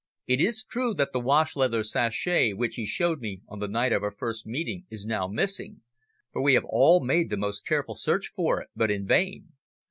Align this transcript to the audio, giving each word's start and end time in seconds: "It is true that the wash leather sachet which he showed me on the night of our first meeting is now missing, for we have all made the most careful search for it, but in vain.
"It 0.25 0.41
is 0.41 0.63
true 0.63 0.95
that 0.95 1.13
the 1.13 1.19
wash 1.19 1.55
leather 1.55 1.83
sachet 1.83 2.53
which 2.53 2.73
he 2.73 2.87
showed 2.87 3.19
me 3.21 3.43
on 3.47 3.59
the 3.59 3.67
night 3.67 3.93
of 3.93 4.01
our 4.01 4.09
first 4.09 4.47
meeting 4.47 4.87
is 4.89 5.05
now 5.05 5.27
missing, 5.27 5.81
for 6.33 6.41
we 6.41 6.55
have 6.55 6.65
all 6.65 7.01
made 7.01 7.29
the 7.29 7.37
most 7.37 7.67
careful 7.67 7.93
search 7.93 8.31
for 8.35 8.59
it, 8.59 8.69
but 8.75 8.89
in 8.89 9.05
vain. 9.05 9.49